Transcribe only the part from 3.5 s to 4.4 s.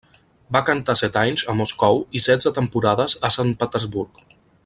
Petersburg.